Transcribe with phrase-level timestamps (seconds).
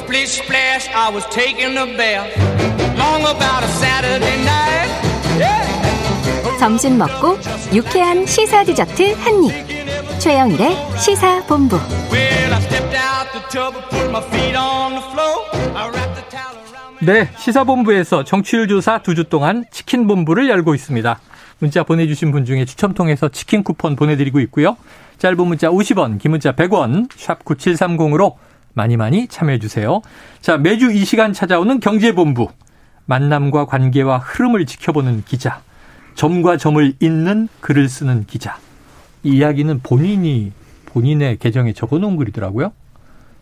[0.00, 2.30] Splish splash, I was taking a bath.
[2.98, 4.90] Long about a Saturday night.
[5.38, 6.58] Yeah.
[6.58, 7.38] 점심 먹고
[7.72, 10.20] 유쾌한 시사 디저트 한 입.
[10.20, 11.76] 최영일의 시사 본부.
[12.12, 15.44] Well, I stepped out the tub and put my feet on the floor.
[15.74, 17.06] I wrapped the towel around me.
[17.06, 21.18] 네, 시사본부에서 정치율 조사 두 주 동안 치킨 본부를 열고 있습니다.
[21.60, 24.76] 문자 보내주신 분 중에 추첨 통해서 치킨 쿠폰 보내드리고 있고요.
[25.18, 28.36] 짧은 문자 50원, 긴 문자 100원, 샵 9730으로
[28.74, 30.00] 많이 많이 참여해 주세요.
[30.40, 32.48] 자, 매주 이 시간 찾아오는 경제본부.
[33.06, 35.60] 만남과 관계와 흐름을 지켜보는 기자.
[36.14, 38.58] 점과 점을 잇는 글을 쓰는 기자.
[39.22, 40.52] 이 이야기는 본인이
[40.86, 42.72] 본인의 계정에 적어놓은 글이더라고요.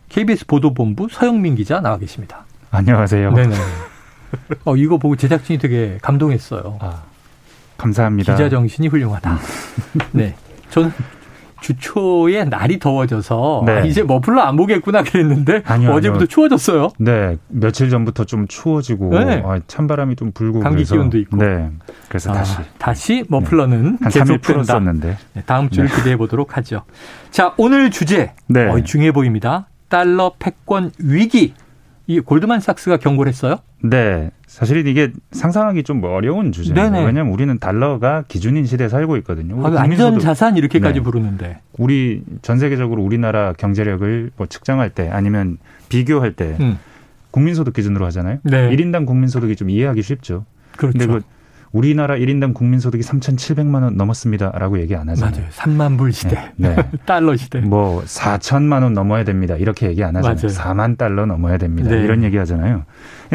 [0.08, 2.44] KBS 보도본부 서영민 기자 나와 계십니다.
[2.70, 3.32] 안녕하세요.
[3.32, 3.56] 네네.
[4.64, 6.78] 어, 이거 보고 제작진이 되게 감동했어요.
[6.80, 7.02] 아,
[7.76, 8.34] 감사합니다.
[8.34, 9.38] 기자 정신이 훌륭하다.
[10.12, 10.34] 네.
[10.70, 10.92] 저는
[11.60, 13.72] 주초에 날이 더워져서 네.
[13.72, 16.26] 아, 이제 머플러 안 보겠구나 그랬는데 아니요, 어제부터 아니요.
[16.26, 16.90] 추워졌어요.
[16.98, 19.42] 네, 며칠 전부터 좀 추워지고 네.
[19.44, 21.36] 아, 찬바람이 좀 불고 감기 그래서, 기운도 있고.
[21.36, 21.70] 네,
[22.08, 24.38] 그래서 다시 아, 다시 머플러는 한 3일 계속된다.
[24.40, 25.96] 풀었었는데 네, 다음 주를 네.
[25.96, 26.82] 기대해 보도록 하죠.
[27.30, 28.66] 자, 오늘 주제 네.
[28.68, 29.68] 어, 중요해 보입니다.
[29.88, 31.54] 달러 패권 위기.
[32.08, 33.58] 이 골드만삭스가 경고를 했어요.
[33.82, 36.74] 네, 사실 이게 상상하기 좀 어려운 주제예요.
[36.90, 37.04] 네네.
[37.04, 39.64] 왜냐하면 우리는 달러가 기준인 시대에 살고 있거든요.
[39.64, 41.02] 아, 안전 국민소득- 자산 이렇게까지 네.
[41.02, 41.58] 부르는데.
[41.76, 45.58] 우리 전 세계적으로 우리나라 경제력을 뭐 측정할 때 아니면
[45.90, 46.78] 비교할 때 음,
[47.30, 48.38] 국민소득 기준으로 하잖아요.
[48.42, 48.70] 네.
[48.72, 50.46] 일 1인당 국민소득이 좀 이해하기 쉽죠.
[50.78, 50.98] 그렇죠.
[50.98, 51.22] 근데 그
[51.72, 55.34] 우리나라 1인당 국민소득이 3,700만 원 넘었습니다라고 얘기 안 하잖아요.
[55.36, 55.48] 맞아요.
[55.50, 56.50] 3만 불 시대.
[56.56, 56.74] 네.
[56.74, 56.88] 네.
[57.06, 57.60] 달러 시대.
[57.60, 59.56] 뭐 4천만 원 넘어야 됩니다.
[59.56, 60.36] 이렇게 얘기 안 하잖아요.
[60.42, 60.54] 맞아요.
[60.56, 61.90] 4만 달러 넘어야 됩니다.
[61.90, 62.02] 네.
[62.02, 62.84] 이런 얘기 하잖아요.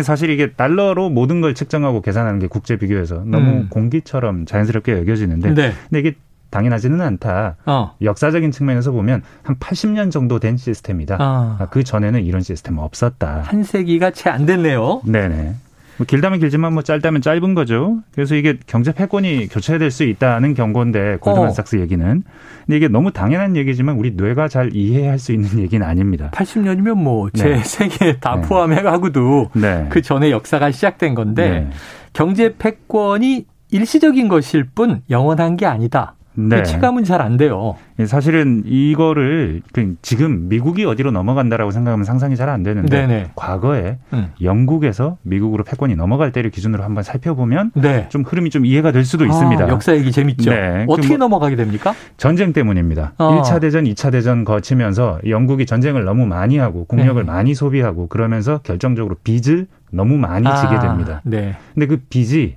[0.01, 3.67] 사실 이게 달러로 모든 걸 측정하고 계산하는 게 국제 비교에서 너무 음.
[3.69, 5.73] 공기처럼 자연스럽게 여겨지는데 네.
[5.89, 6.15] 근데 이게
[6.49, 7.55] 당연하지는 않다.
[7.65, 7.95] 어.
[8.01, 11.17] 역사적인 측면에서 보면 한 80년 정도 된 시스템이다.
[11.19, 11.57] 아.
[11.59, 13.41] 아, 그 전에는 이런 시스템 없었다.
[13.45, 15.01] 한 세기가 채 안 됐네요.
[15.03, 15.55] 네네.
[15.97, 18.01] 뭐 길다면 길지만 뭐 짧다면 짧은 거죠.
[18.13, 22.23] 그래서 이게 경제 패권이 교체될 수 있다는 경고인데 골드만삭스 얘기는.
[22.65, 26.31] 근데 이게 너무 당연한 얘기지만 우리 뇌가 잘 이해할 수 있는 얘기는 아닙니다.
[26.33, 27.57] 80년이면 뭐제 네.
[27.63, 28.41] 세계 다 네.
[28.41, 29.87] 포함해가고도 네.
[29.89, 31.69] 그 전에 역사가 시작된 건데 네.
[32.13, 36.15] 경제 패권이 일시적인 것일 뿐 영원한 게 아니다.
[36.35, 36.63] 네.
[36.63, 37.75] 체감은 잘 안 돼요.
[38.05, 43.31] 사실은 이거를 그 지금 미국이 어디로 넘어간다라고 생각하면 상상이 잘 안 되는데 네네.
[43.35, 44.27] 과거에 음.
[44.41, 48.07] 영국에서 미국으로 패권이 넘어갈 때를 기준으로 한번 살펴보면 네.
[48.09, 49.65] 좀 흐름이 좀 이해가 될 수도 있습니다.
[49.65, 50.49] 아, 역사 얘기 재밌죠.
[50.51, 50.85] 네.
[50.87, 51.93] 그 어떻게 뭐- 넘어가게 됩니까?
[52.17, 53.13] 전쟁 때문입니다.
[53.17, 53.41] 어.
[53.41, 57.31] 1차 대전, 2차 대전 거치면서 영국이 전쟁을 너무 많이 하고 국력을 네.
[57.31, 61.21] 많이 소비하고 그러면서 결정적으로 빚을 너무 많이 지게 아, 됩니다.
[61.23, 61.55] 네.
[61.73, 62.55] 근데 그 빚이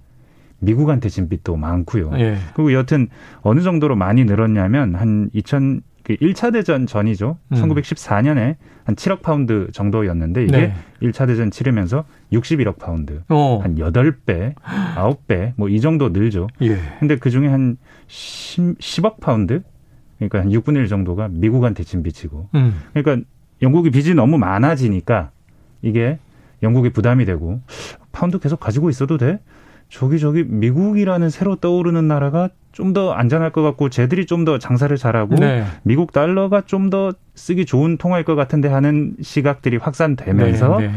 [0.60, 2.12] 미국한테 진 빚도 많고요.
[2.18, 2.36] 예.
[2.54, 3.08] 그리고 여튼
[3.42, 7.36] 어느 정도로 많이 늘었냐면 한 2000, 그 1차 대전 전이죠.
[7.52, 7.56] 음.
[7.56, 10.74] 1914년에 한 7억 파운드 정도였는데 이게 네.
[11.02, 13.22] 1차 대전 치르면서 61억 파운드.
[13.28, 13.60] 어.
[13.62, 14.54] 한 8배,
[14.94, 16.46] 9배 뭐 이 정도 늘죠.
[16.62, 16.78] 예.
[17.00, 19.62] 근데 그 중에 한 10, 10억 파운드?
[20.18, 22.48] 그러니까 한 6분의 1 정도가 미국한테 진 빚이고.
[22.54, 22.80] 음.
[22.94, 23.26] 그러니까
[23.62, 25.30] 영국이 빚이 너무 많아지니까
[25.82, 26.18] 이게
[26.62, 27.60] 영국이 부담이 되고
[28.12, 29.40] 파운드 계속 가지고 있어도 돼?
[29.88, 34.94] 저기 저기 미국이라는 새로 떠오르는 나라가 좀 더 안전할 것 같고 쟤들이 좀 더 장사를
[34.96, 35.64] 잘하고 네.
[35.82, 40.92] 미국 달러가 좀 더 쓰기 좋은 통화일 것 같은데 하는 시각들이 확산되면서 네, 네.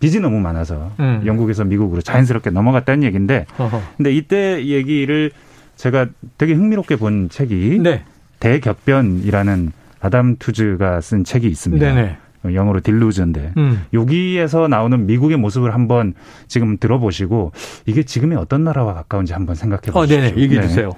[0.00, 1.22] 빚이 너무 많아서 음.
[1.26, 3.82] 영국에서 미국으로 자연스럽게 넘어갔다는 얘기인데 어허.
[3.96, 5.30] 근데 이때 얘기를
[5.76, 6.06] 제가
[6.38, 8.04] 되게 흥미롭게 본 책이 네.
[8.40, 11.94] 대격변이라는 아담 투즈가 쓴 책이 있습니다.
[11.94, 12.16] 네네.
[12.54, 13.84] 영어로 딜루전인데 음.
[13.92, 16.14] 여기에서 나오는 미국의 모습을 한번
[16.46, 17.52] 지금 들어보시고
[17.86, 20.20] 이게 지금의 어떤 나라와 가까운지 한번 생각해 어, 보십시오.
[20.20, 20.40] 네네.
[20.40, 20.90] 얘기해 주세요.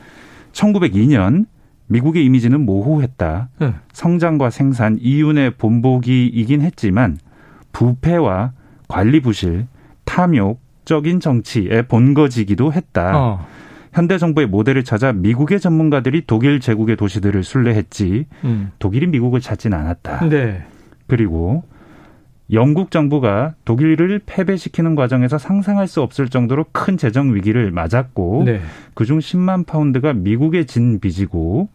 [0.53, 1.47] 1902년
[1.87, 3.49] 미국의 이미지는 모호했다.
[3.63, 3.75] 음.
[3.93, 7.19] 성장과 생산, 이윤의 본보기이긴 했지만
[7.73, 8.53] 부패와
[8.89, 9.67] 관리 부실,
[10.05, 13.19] 탐욕적인 정치의 본거지기도 했다.
[13.19, 13.47] 어.
[13.93, 18.71] 현대 정부의 모델을 찾아 미국의 전문가들이 독일 제국의 도시들을 순례했지 음.
[18.79, 20.29] 독일이 미국을 찾진 않았다.
[20.29, 20.65] 네.
[21.11, 21.65] 그리고
[22.53, 28.61] 영국 정부가 독일을 패배시키는 과정에서 상상할 수 없을 정도로 큰 재정 위기를 맞았고 네.
[28.95, 31.69] 그중 10만 파운드가 미국의 진 빚이고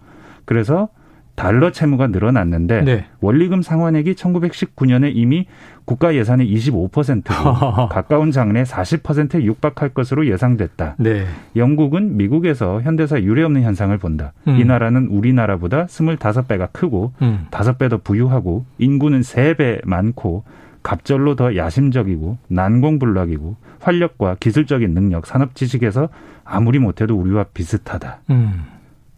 [0.43, 0.89] 그래서
[1.35, 3.05] 달러 채무가 늘어났는데 네.
[3.19, 5.45] 원리금 상환액이 1919년에 이미
[5.83, 10.95] 국가 예산의 25%로 가까운 장래 40%에 육박할 것으로 예상됐다.
[10.97, 11.25] 네.
[11.55, 14.33] 영국은 미국에서 현대사 유례없는 현상을 본다.
[14.47, 14.59] 음.
[14.59, 17.45] 이 나라는 우리나라보다 25배가 크고 음.
[17.51, 20.43] 다섯 배더 부유하고 인구는 세배 많고
[20.83, 26.09] 갑절로 더 야심적이고 난공불락이고 활력과 기술적인 능력, 산업 지식에서
[26.43, 28.21] 아무리 못해도 우리와 비슷하다.
[28.29, 28.65] 음.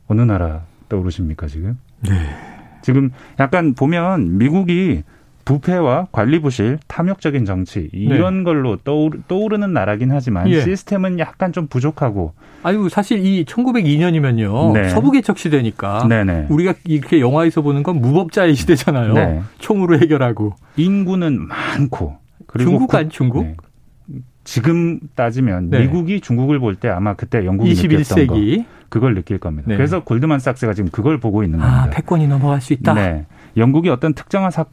[0.07, 1.77] 어느 나라 떠오르십니까 지금?
[2.01, 2.11] 네.
[2.81, 5.03] 지금 약간 보면 미국이
[5.45, 8.43] 부패와 관리 부실, 탐욕적인 정치 이런 네.
[8.43, 10.59] 걸로 떠오르, 떠오르는 나라긴 하지만 예.
[10.61, 12.33] 시스템은 약간 좀 부족하고.
[12.63, 14.89] 아유 사실 이 1902년이면요 네.
[14.89, 16.47] 서부 개척 시대니까 네네.
[16.49, 19.13] 우리가 이렇게 영화에서 보는 건 무법자의 시대잖아요.
[19.13, 19.41] 네.
[19.59, 23.43] 총으로 해결하고 인구는 많고 그리고 중국 안 중국?
[23.45, 23.55] 네.
[24.43, 25.81] 지금 따지면 네.
[25.81, 27.97] 미국이 중국을 볼 때 아마 그때 영국이 21세기.
[27.97, 29.67] 느꼈던 거 그걸 느낄 겁니다.
[29.67, 29.77] 네.
[29.77, 31.83] 그래서 골드만삭스가 지금 그걸 보고 있는 아, 겁니다.
[31.83, 32.93] 아, 패권이 넘어갈 수 있다.
[32.93, 33.25] 네.
[33.55, 34.65] 영국이 어떤 특정한 사,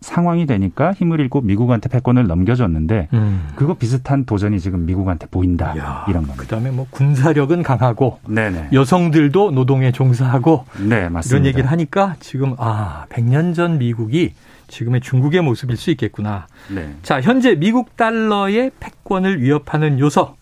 [0.00, 3.48] 상황이 되니까 힘을 잃고 미국한테 패권을 넘겨줬는데 음.
[3.56, 6.42] 그거 비슷한 도전이 지금 미국한테 보인다 야, 이런 겁니다.
[6.42, 8.68] 그다음에 뭐 군사력은 강하고 네네.
[8.72, 11.36] 여성들도 노동에 종사하고 네, 맞습니다.
[11.36, 14.34] 이런 얘기를 하니까 지금 아 100년 전 미국이
[14.68, 16.46] 지금의 중국의 모습일 수 있겠구나.
[16.74, 16.94] 네.
[17.02, 20.34] 자, 현재 미국 달러의 패권을 위협하는 요소,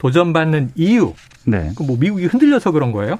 [0.00, 1.12] 도전받는 이유.
[1.44, 1.72] 네.
[1.86, 3.18] 뭐 미국이 흔들려서 그런 거예요?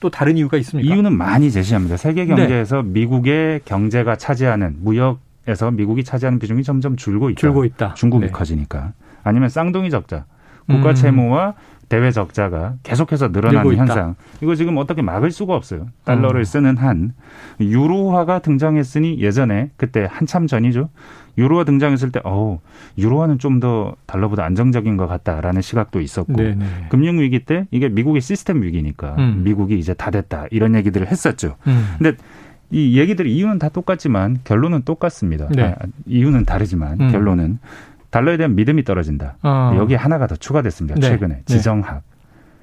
[0.00, 0.92] 또 다른 이유가 있습니까?
[0.92, 1.96] 이유는 많이 제시합니다.
[1.96, 2.34] 세계 네.
[2.34, 2.88] 경제에서 네.
[2.88, 7.40] 미국의 경제가 차지하는 무역에서 미국이 차지하는 비중이 점점 줄고 있다.
[7.40, 7.94] 줄고 있다.
[7.94, 8.32] 중국이 네.
[8.32, 8.92] 커지니까.
[9.22, 10.26] 아니면 쌍둥이 적자.
[10.68, 10.94] 국가 음.
[10.94, 11.54] 채무와
[11.88, 14.14] 대외 적자가 계속해서 늘어나는 현상.
[14.42, 15.86] 이거 지금 어떻게 막을 수가 없어요.
[16.04, 16.44] 달러를 음.
[16.44, 17.12] 쓰는 한
[17.60, 20.88] 유로화가 등장했으니 예전에 그때 한참 전이죠.
[21.36, 22.60] 유로화 등장했을 때 어우
[22.96, 26.64] 유로화는 좀 더 달러보다 안정적인 것 같다라는 시각도 있었고 네네.
[26.90, 29.42] 금융 위기 때 이게 미국의 시스템 위기니까 음.
[29.44, 31.56] 미국이 이제 다 됐다 이런 얘기들을 했었죠.
[31.66, 31.94] 음.
[31.98, 32.16] 근데
[32.70, 35.48] 이 얘기들 이유는 다 똑같지만 결론은 똑같습니다.
[35.50, 35.74] 네.
[35.78, 37.12] 아, 이유는 다르지만 음.
[37.12, 37.58] 결론은
[38.14, 39.38] 달러에 대한 믿음이 떨어진다.
[39.42, 39.72] 어.
[39.74, 40.94] 여기 하나가 더 추가됐습니다.
[41.00, 41.08] 네.
[41.08, 41.42] 최근에 네.
[41.46, 42.02] 지정학.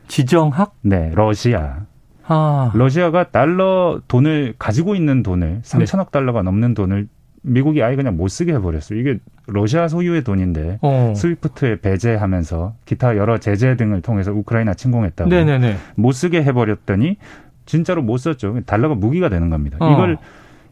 [0.07, 0.75] 지정학?
[0.81, 1.79] 네, 러시아.
[2.25, 2.71] 아.
[2.73, 7.09] 러시아가 달러 돈을 가지고 있는 돈을 3천억 달러가 넘는 돈을
[7.41, 8.97] 미국이 아예 그냥 못 쓰게 해버렸어요.
[8.97, 11.13] 이게 러시아 소유의 돈인데 어.
[11.17, 15.75] 스위프트에 배제하면서 기타 여러 제재 등을 통해서 우크라이나 침공했다고 네네네.
[15.95, 17.17] 못 쓰게 해버렸더니
[17.65, 18.61] 진짜로 못 썼죠.
[18.65, 19.75] 달러가 무기가 되는 겁니다.
[19.81, 19.91] 어.
[19.91, 20.17] 이걸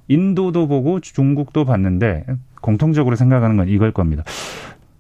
[0.08, 2.26] 인도도 보고 중국도 봤는데
[2.62, 4.24] 공통적으로 생각하는 건 이걸 겁니다.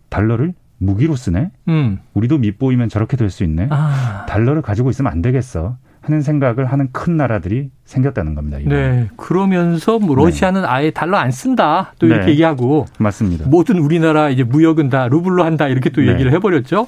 [0.10, 1.52] 달러를 무기로 쓰네?
[1.68, 2.00] 음.
[2.14, 3.68] 우리도 밑보이면 저렇게 될 수 있네?
[3.70, 4.26] 아.
[4.30, 5.78] 달러를 가지고 있으면 안 되겠어.
[6.02, 8.58] 하는 생각을 하는 큰 나라들이 생겼다는 겁니다.
[8.58, 8.76] 이번에.
[8.76, 9.08] 네.
[9.18, 10.68] 그러면서 뭐 러시아는 네.
[10.68, 11.94] 아예 달러 안 쓴다.
[12.00, 12.32] 또 이렇게 네.
[12.32, 12.86] 얘기하고.
[12.98, 13.48] 맞습니다.
[13.50, 15.68] 모든 우리나라 이제 무역은 다 루블로 한다.
[15.68, 16.08] 이렇게 또 네.
[16.14, 16.88] 얘기를 해 버렸죠.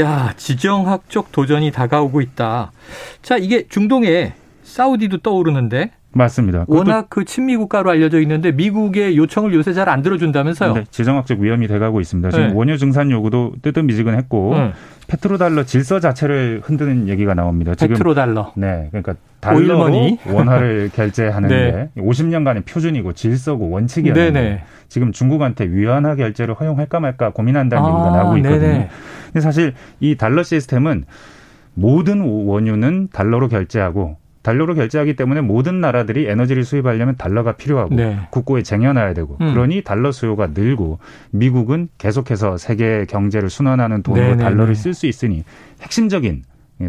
[0.00, 2.72] 야, 지정학적 도전이 다가오고 있다.
[3.22, 4.34] 자, 이게 중동에
[4.64, 6.64] 사우디도 떠오르는데 맞습니다.
[6.68, 10.74] 워낙 그 친미 국가로 알려져 있는데 미국의 요청을 요새 잘 안 들어준다면서요?
[10.74, 12.30] 네, 지정학적 위험이 돼가고 있습니다.
[12.30, 12.54] 지금 네.
[12.54, 14.72] 원유 증산 요구도 뜨뜻미지근했고 네.
[15.08, 17.74] 페트로달러 질서 자체를 흔드는 얘기가 나옵니다.
[17.74, 18.52] 지금 페트로달러.
[18.56, 22.02] 네, 그러니까 달러로 원화를 결제하는데 네.
[22.02, 24.62] 50년간의 표준이고 질서고 원칙이었는데 네네.
[24.88, 28.60] 지금 중국한테 위안화 결제를 허용할까 말까 고민한다는 아, 얘기가 나오고 있거든요.
[28.60, 28.88] 네네.
[29.26, 31.04] 근데 사실 이 달러 시스템은
[31.74, 38.18] 모든 원유는 달러로 결제하고 달러로 결제하기 때문에 모든 나라들이 에너지를 수입하려면 달러가 필요하고 네.
[38.30, 39.54] 국고에 쟁여놔야 되고 음.
[39.54, 40.98] 그러니 달러 수요가 늘고
[41.30, 44.36] 미국은 계속해서 세계 경제를 순환하는 돈으로 네네네.
[44.36, 44.80] 네, 달러를 네.
[44.80, 45.44] 쓸수 있으니
[45.80, 46.42] 핵심적인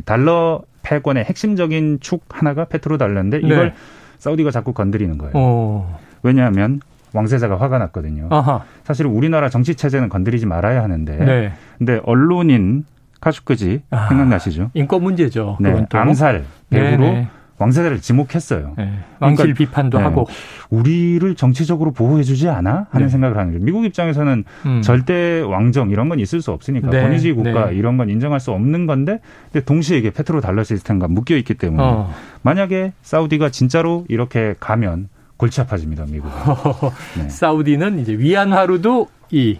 [0.06, 3.74] 달러 패권의 핵심적인 축 하나가 페트로 달러인데 이걸 네.
[4.18, 5.34] 사우디가 자꾸 건드리는 거예요.
[5.36, 5.86] 오.
[6.24, 6.80] 왜냐하면
[7.14, 8.28] 왕세자가 화가 났거든요.
[8.32, 8.64] 아하.
[8.84, 11.54] 사실 우리나라 정치 체제는 건드리지 말아야 하는데, 네.
[11.78, 12.86] 근데 언론인
[13.22, 14.72] 카슈크지 아, 생각나시죠?
[14.74, 15.58] 인권 문제죠.
[15.62, 17.28] 네, 암살 배후로 네 네.
[17.64, 18.74] 왕세자를 지목했어요.
[18.78, 18.92] 네.
[19.20, 20.04] 왕실 그러니까, 비판도 네.
[20.04, 20.28] 하고
[20.70, 23.12] 우리를 정치적으로 보호해주지 않아 하는 네.
[23.12, 23.64] 생각을 하는 거죠.
[23.64, 24.82] 미국 입장에서는 음.
[24.82, 27.02] 절대 왕정 이런 건 있을 수 없으니까 네.
[27.02, 27.76] 권위주의 국가 네.
[27.76, 29.20] 이런 건 인정할 수 없는 건데
[29.52, 32.14] 근데 동시에 이게 페트로 달러 시스템과 묶여 있기 때문에 어.
[32.42, 36.30] 만약에 사우디가 진짜로 이렇게 가면 골치 아파집니다 미국.
[37.18, 37.30] 네.
[37.30, 39.60] 사우디는 이제 위안화로도 이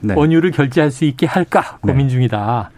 [0.00, 0.14] 네.
[0.14, 2.70] 원유를 결제할 수 있게 할까 고민 중이다.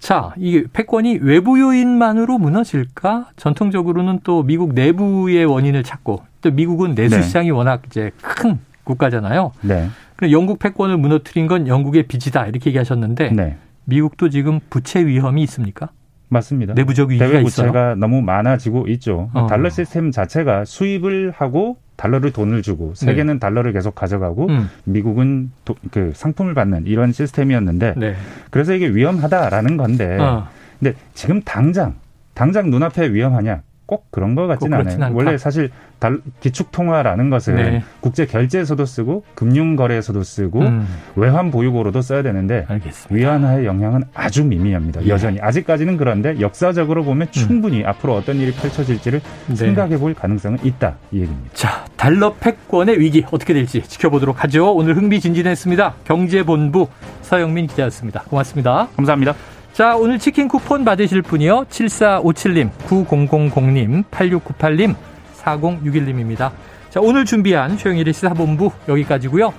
[0.00, 3.28] 자, 이게 패권이 외부 요인만으로 무너질까?
[3.36, 7.22] 전통적으로는 또 미국 내부의 원인을 찾고 또 미국은 내수 네.
[7.22, 9.52] 시장이 워낙 이제 큰 국가잖아요.
[9.60, 9.88] 네.
[10.16, 13.56] 그럼 영국 패권을 무너뜨린 건 영국의 빚이다 이렇게 얘기하셨는데 네.
[13.84, 15.90] 미국도 지금 부채 위험이 있습니까?
[16.28, 16.74] 맞습니다.
[16.74, 17.94] 내부적 위기가 대외 부채가 있어요?
[17.96, 19.30] 너무 많아지고 있죠.
[19.34, 19.46] 어.
[19.48, 23.38] 달러 시스템 자체가 수입을 하고 달러를 돈을 주고 세계는 네.
[23.38, 24.70] 달러를 계속 가져가고 음.
[24.84, 28.14] 미국은 도, 그 상품을 받는 이런 시스템이었는데 네.
[28.48, 30.48] 그래서 이게 위험하다라는 건데 어.
[30.78, 31.96] 근데 지금 당장
[32.32, 34.94] 당장 눈앞에 위험하냐 꼭 그런 것 같지는 않아요.
[34.94, 35.10] 않다.
[35.12, 37.82] 원래 사실 달, 기축통화라는 것은 네.
[37.98, 40.86] 국제 결제에서도 쓰고 금융 거래에서도 쓰고 음.
[41.16, 43.12] 외환 보유고로도 써야 되는데 알겠습니다.
[43.12, 45.02] 위안화의 영향은 아주 미미합니다.
[45.04, 45.08] 예.
[45.08, 47.32] 여전히 아직까지는 그런데 역사적으로 보면 음.
[47.32, 47.88] 충분히 음.
[47.88, 49.54] 앞으로 어떤 일이 펼쳐질지를 네.
[49.56, 51.50] 생각해 볼 가능성은 있다 이 얘기입니다.
[51.52, 54.72] 자 달러 패권의 위기 어떻게 될지 지켜보도록 하죠.
[54.72, 55.94] 오늘 흥미진진했습니다.
[56.04, 56.86] 경제본부
[57.22, 58.22] 서영민 기자였습니다.
[58.22, 58.86] 고맙습니다.
[58.94, 59.34] 감사합니다.
[59.80, 61.64] 자, 오늘 치킨 쿠폰 받으실 분이요.
[61.70, 64.94] 7457님, 9000님, 8698님,
[65.38, 66.50] 4061님입니다.
[66.90, 69.54] 자, 오늘 준비한 최영일의 시사본부 여기까지고요.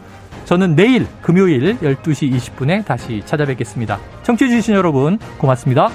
[0.45, 3.97] 저는 내일 금요일 12시 20분에 다시 찾아뵙겠습니다.
[4.21, 5.89] 청취해주신 여러분 고맙습니다.